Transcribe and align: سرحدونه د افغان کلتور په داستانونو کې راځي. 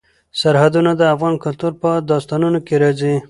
سرحدونه 0.39 0.91
د 0.95 1.01
افغان 1.13 1.35
کلتور 1.43 1.71
په 1.81 1.89
داستانونو 2.11 2.59
کې 2.65 2.75
راځي. 2.83 3.13